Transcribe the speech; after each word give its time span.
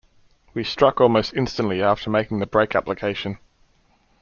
We 0.55 0.63
struck 0.63 0.99
almost 0.99 1.35
instantly 1.35 1.83
after 1.83 2.09
making 2.09 2.39
the 2.39 2.47
brake 2.47 2.73
application. 2.73 3.37